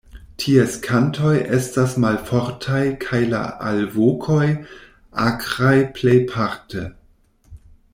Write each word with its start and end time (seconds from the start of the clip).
Ties 0.43 0.77
kantoj 0.85 1.33
estas 1.57 1.93
malfortaj 2.05 2.81
kaj 3.05 3.21
la 3.35 3.43
alvokoj 3.73 4.49
akraj 5.29 5.75
plejparte. 6.01 6.89